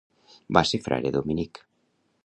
Va 0.57 0.63
ser 0.69 0.81
frare 0.87 1.13
dominic. 1.19 1.65